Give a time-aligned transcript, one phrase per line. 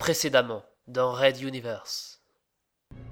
[0.00, 2.22] Précédemment, dans Red Universe.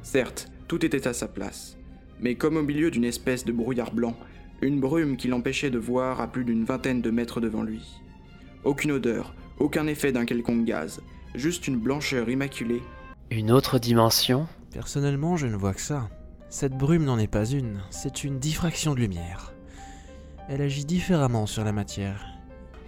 [0.02, 1.76] Certes, tout était à sa place.
[2.18, 4.16] Mais comme au milieu d'une espèce de brouillard blanc,
[4.62, 8.00] une brume qui l'empêchait de voir à plus d'une vingtaine de mètres devant lui.
[8.64, 11.02] Aucune odeur, aucun effet d'un quelconque gaz,
[11.34, 12.82] juste une blancheur immaculée.
[13.30, 14.48] Une autre dimension?
[14.72, 16.08] Personnellement, je ne vois que ça.
[16.48, 19.52] Cette brume n'en est pas une, c'est une diffraction de lumière.
[20.48, 22.24] Elle agit différemment sur la matière.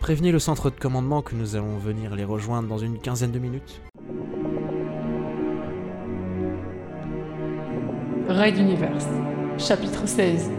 [0.00, 3.38] Prévenez le centre de commandement que nous allons venir les rejoindre dans une quinzaine de
[3.38, 3.82] minutes.
[8.40, 9.06] Raid Universe,
[9.58, 10.50] chapitre 16.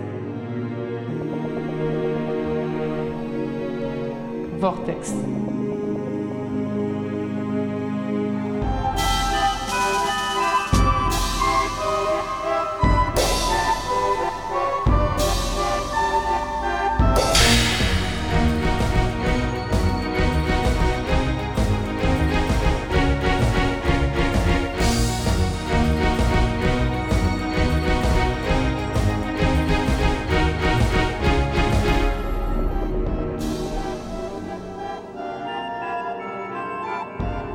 [4.60, 5.12] Vortex.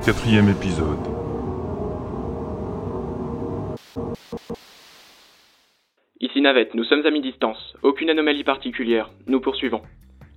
[0.07, 1.01] Quatrième épisode.
[6.21, 7.75] Ici Navette, nous sommes à mi-distance.
[7.83, 9.11] Aucune anomalie particulière.
[9.27, 9.83] Nous poursuivons.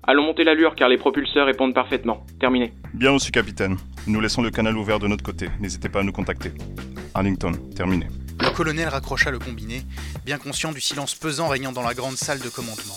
[0.02, 2.26] Allons monter l'allure car les propulseurs répondent parfaitement.
[2.39, 2.73] Terminé.
[2.95, 3.78] Bien reçu, capitaine.
[4.08, 5.50] Nous laissons le canal ouvert de notre côté.
[5.59, 6.52] N'hésitez pas à nous contacter.
[7.14, 8.08] Arlington, terminé.
[8.39, 9.83] Le colonel raccrocha le combiné,
[10.26, 12.95] bien conscient du silence pesant régnant dans la grande salle de commandement.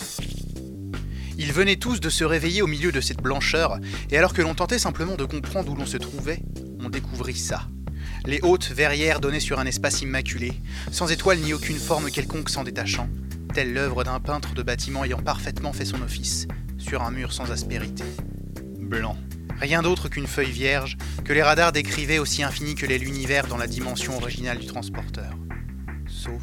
[1.38, 3.78] Ils venaient tous de se réveiller au milieu de cette blancheur,
[4.10, 6.38] et alors que l'on tentait simplement de comprendre où l'on se trouvait,
[6.84, 7.68] on découvrit ça.
[8.24, 10.52] Les hautes verrières donnaient sur un espace immaculé,
[10.90, 13.08] sans étoiles ni aucune forme quelconque s'en détachant,
[13.54, 16.46] telle l'œuvre d'un peintre de bâtiment ayant parfaitement fait son office,
[16.78, 18.04] sur un mur sans aspérité.
[18.78, 19.16] Blanc.
[19.60, 23.56] Rien d'autre qu'une feuille vierge, que les radars décrivaient aussi infini que l'est l'univers dans
[23.56, 25.36] la dimension originale du transporteur.
[26.08, 26.42] Sauf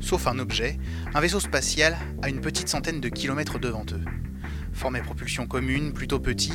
[0.00, 0.78] sauf un objet,
[1.14, 4.04] un vaisseau spatial à une petite centaine de kilomètres devant eux.
[4.72, 6.54] Forme et propulsion commune, plutôt petit,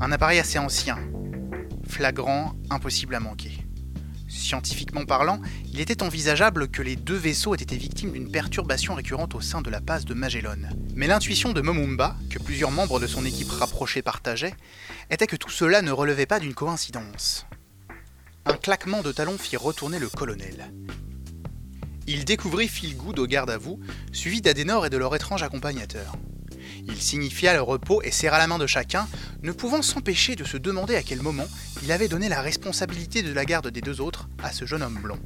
[0.00, 0.98] un appareil assez ancien,
[1.86, 3.64] flagrant, impossible à manquer.
[4.28, 5.40] Scientifiquement parlant,
[5.72, 9.62] il était envisageable que les deux vaisseaux aient été victimes d'une perturbation récurrente au sein
[9.62, 10.56] de la passe de Magellan.
[10.94, 14.54] Mais l'intuition de Momumba, que plusieurs membres de son équipe rapprochée partageaient,
[15.10, 17.46] était que tout cela ne relevait pas d'une coïncidence.
[18.44, 20.72] Un claquement de talons fit retourner le colonel.
[22.06, 23.80] Il découvrit Philgood au garde à vous,
[24.12, 26.16] suivi d'Adenor et de leur étrange accompagnateur.
[26.86, 29.08] Il signifia le repos et serra la main de chacun,
[29.42, 31.48] ne pouvant s'empêcher de se demander à quel moment
[31.84, 34.98] il avait donné la responsabilité de la garde des deux autres à ce jeune homme
[35.02, 35.18] blond.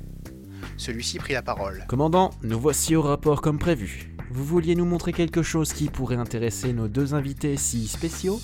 [0.77, 1.85] Celui-ci prit la parole.
[1.87, 4.13] Commandant, nous voici au rapport comme prévu.
[4.33, 8.41] Vous vouliez nous montrer quelque chose qui pourrait intéresser nos deux invités si spéciaux?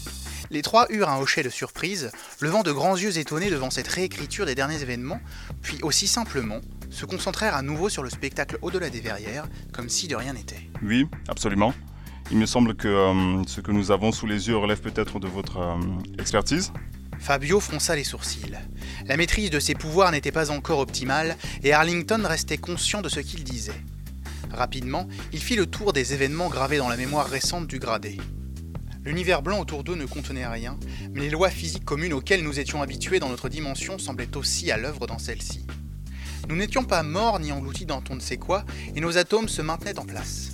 [0.51, 4.47] Les trois eurent un hocher de surprise, levant de grands yeux étonnés devant cette réécriture
[4.47, 5.21] des derniers événements,
[5.61, 6.61] puis aussi simplement
[6.91, 10.71] se concentrèrent à nouveau sur le spectacle au-delà des verrières, comme si de rien n'était.
[10.85, 11.75] Oui, absolument.
[12.31, 15.27] Il me semble que euh, ce que nous avons sous les yeux relève peut-être de
[15.27, 15.77] votre euh,
[16.19, 16.73] expertise.
[17.19, 18.59] Fabio fronça les sourcils.
[19.07, 23.21] La maîtrise de ses pouvoirs n'était pas encore optimale, et Arlington restait conscient de ce
[23.21, 23.73] qu'il disait.
[24.51, 28.19] Rapidement, il fit le tour des événements gravés dans la mémoire récente du gradé.
[29.05, 30.79] L'univers blanc autour d'eux ne contenait rien,
[31.13, 34.77] mais les lois physiques communes auxquelles nous étions habitués dans notre dimension semblaient aussi à
[34.77, 35.67] l'œuvre dans celle-ci.
[36.49, 38.65] Nous n'étions pas morts ni engloutis dans on ne sait quoi,
[38.95, 40.54] et nos atomes se maintenaient en place.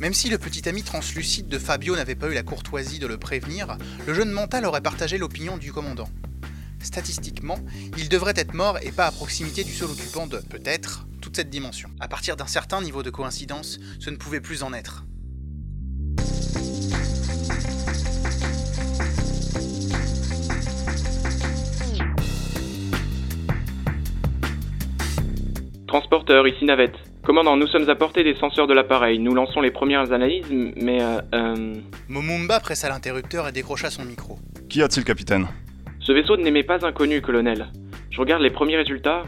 [0.00, 3.18] Même si le petit ami translucide de Fabio n'avait pas eu la courtoisie de le
[3.18, 3.76] prévenir,
[4.06, 6.08] le jeune mental aurait partagé l'opinion du commandant.
[6.80, 7.58] Statistiquement,
[7.96, 11.50] il devrait être mort et pas à proximité du seul occupant de, peut-être, toute cette
[11.50, 11.90] dimension.
[11.98, 15.04] À partir d'un certain niveau de coïncidence, ce ne pouvait plus en être.
[25.88, 27.07] Transporteur, ici Navette.
[27.28, 29.18] Commandant, nous sommes à portée des senseurs de l'appareil.
[29.18, 31.74] Nous lançons les premières analyses, mais euh, euh...
[32.08, 34.38] Momumba pressa l'interrupteur et décrocha son micro.
[34.70, 35.46] Qu'y a-t-il, capitaine?
[36.00, 37.66] Ce vaisseau n'émet pas inconnu, colonel.
[38.10, 39.24] Je regarde les premiers résultats.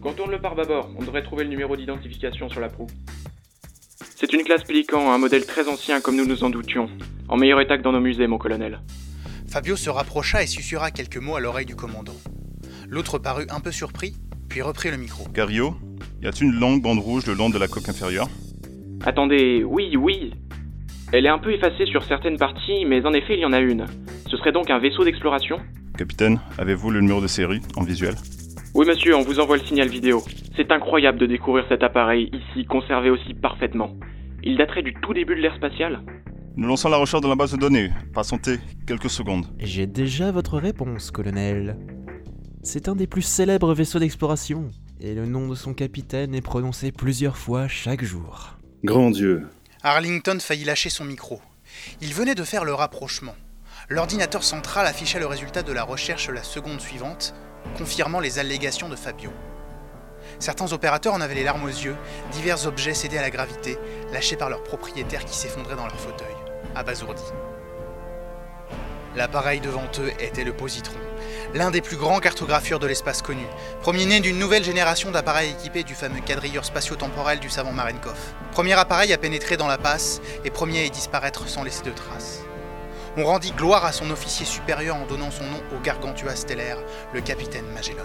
[0.00, 2.86] Contourne le pare-bâbord, on devrait trouver le numéro d'identification sur la proue.
[4.14, 6.88] C'est une classe Pélican, un modèle très ancien comme nous nous en doutions.
[7.28, 8.80] En meilleur état que dans nos musées, mon colonel.
[9.46, 12.16] Fabio se rapprocha et susurra quelques mots à l'oreille du commandant.
[12.88, 14.14] L'autre parut un peu surpris,
[14.48, 15.28] puis reprit le micro.
[15.28, 15.76] Gario,
[16.22, 18.28] y a-t-il une longue bande rouge le long de la coque inférieure?
[19.04, 20.32] Attendez, oui, oui.
[21.12, 23.60] Elle est un peu effacée sur certaines parties, mais en effet, il y en a
[23.60, 23.84] une.
[24.28, 25.58] Ce serait donc un vaisseau d'exploration?
[25.96, 28.14] Capitaine, avez-vous le numéro de série en visuel?
[28.74, 30.22] Oui, monsieur, on vous envoie le signal vidéo.
[30.56, 33.90] C'est incroyable de découvrir cet appareil ici, conservé aussi parfaitement.
[34.42, 36.02] Il daterait du tout début de l'ère spatiale
[36.56, 37.90] Nous lançons la recherche dans la base de données.
[38.14, 39.46] Patientez quelques secondes.
[39.58, 41.78] J'ai déjà votre réponse, colonel.
[42.62, 44.68] C'est un des plus célèbres vaisseaux d'exploration,
[45.00, 48.56] et le nom de son capitaine est prononcé plusieurs fois chaque jour.
[48.84, 49.46] Grand Dieu.
[49.82, 51.40] Arlington faillit lâcher son micro.
[52.00, 53.34] Il venait de faire le rapprochement.
[53.88, 57.34] L'ordinateur central affichait le résultat de la recherche la seconde suivante,
[57.76, 59.30] confirmant les allégations de Fabio.
[60.38, 61.96] Certains opérateurs en avaient les larmes aux yeux,
[62.32, 63.78] divers objets cédaient à la gravité,
[64.12, 66.34] lâchés par leurs propriétaires qui s'effondraient dans leur fauteuil,
[66.74, 67.22] abasourdis.
[69.16, 70.98] L'appareil devant eux était le positron,
[71.54, 73.46] l'un des plus grands cartographeurs de l'espace connu,
[73.80, 78.18] premier né d'une nouvelle génération d'appareils équipés du fameux quadrilleur spatio-temporel du savant Marenkov.
[78.52, 81.92] Premier appareil à pénétrer dans la passe et premier à y disparaître sans laisser de
[81.92, 82.42] traces.
[83.16, 86.76] On rendit gloire à son officier supérieur en donnant son nom au gargantua stellaire,
[87.14, 88.04] le capitaine Magellan.